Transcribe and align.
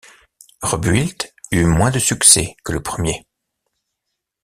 Rebuilt 0.63 1.31
eut 1.53 1.63
moins 1.67 1.91
de 1.91 1.99
succès 1.99 2.55
que 2.63 2.71
le 2.73 2.81
premier. 2.81 3.23